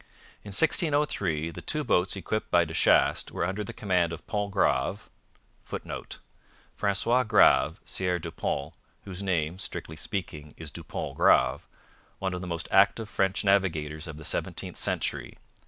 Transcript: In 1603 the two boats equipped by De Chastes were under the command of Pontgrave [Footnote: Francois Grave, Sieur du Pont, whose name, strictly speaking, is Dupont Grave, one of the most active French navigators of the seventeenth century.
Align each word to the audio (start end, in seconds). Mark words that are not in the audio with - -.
In 0.43 0.47
1603 0.49 1.51
the 1.51 1.61
two 1.61 1.83
boats 1.83 2.15
equipped 2.15 2.49
by 2.49 2.65
De 2.65 2.73
Chastes 2.73 3.31
were 3.31 3.45
under 3.45 3.63
the 3.63 3.71
command 3.71 4.11
of 4.11 4.25
Pontgrave 4.25 5.11
[Footnote: 5.61 6.17
Francois 6.73 7.21
Grave, 7.21 7.79
Sieur 7.85 8.17
du 8.17 8.31
Pont, 8.31 8.73
whose 9.05 9.21
name, 9.21 9.59
strictly 9.59 9.95
speaking, 9.95 10.53
is 10.57 10.71
Dupont 10.71 11.15
Grave, 11.17 11.67
one 12.17 12.33
of 12.33 12.41
the 12.41 12.47
most 12.47 12.67
active 12.71 13.09
French 13.09 13.43
navigators 13.45 14.07
of 14.07 14.17
the 14.17 14.25
seventeenth 14.25 14.77
century. 14.77 15.37